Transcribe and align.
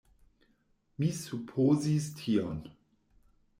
Mi 1.03 1.09
supozis 1.19 2.09
tion. 2.23 2.59